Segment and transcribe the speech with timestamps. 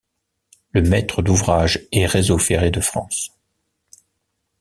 [0.71, 3.37] Le maître d'ouvrage est Réseau ferré de France.